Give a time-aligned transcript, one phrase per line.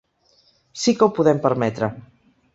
[0.83, 1.93] Sí que ho podem permetre.